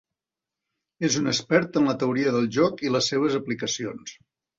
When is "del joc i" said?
2.37-2.91